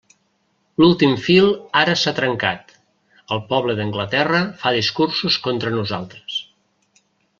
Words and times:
L'últim 0.83 1.11
fil 1.25 1.49
ara 1.81 1.93
s'ha 2.03 2.13
trencat, 2.21 2.73
el 3.35 3.43
poble 3.51 3.75
d'Anglaterra 3.81 4.41
fa 4.65 4.73
discursos 4.79 5.37
contra 5.49 5.75
nosaltres. 5.77 6.41